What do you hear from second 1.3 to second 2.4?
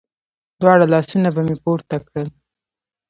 به مې پورته کړل.